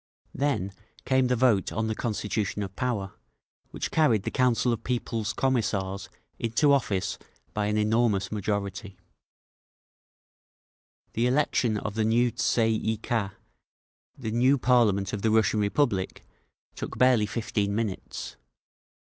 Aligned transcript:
Then 0.33 0.71
came 1.05 1.27
the 1.27 1.35
vote 1.35 1.71
on 1.71 1.85
the 1.85 1.93
Constitution 1.93 2.63
of 2.63 2.75
Power, 2.75 3.11
which 3.69 3.91
carried 3.91 4.23
the 4.23 4.31
Council 4.31 4.73
of 4.73 4.83
People's 4.83 5.31
Commissars 5.31 6.09
into 6.39 6.73
office 6.73 7.19
by 7.53 7.67
an 7.67 7.77
enormous 7.77 8.31
majority…. 8.31 8.97
The 11.13 11.27
election 11.27 11.77
of 11.77 11.93
the 11.93 12.03
new 12.03 12.31
Tsay 12.31 12.71
ee 12.71 12.97
kah, 12.97 13.33
the 14.17 14.31
new 14.31 14.57
parliament 14.57 15.13
of 15.13 15.21
the 15.21 15.29
Russian 15.29 15.59
Republic, 15.59 16.25
took 16.73 16.97
barely 16.97 17.27
fifteen 17.27 17.75
minutes. 17.75 18.37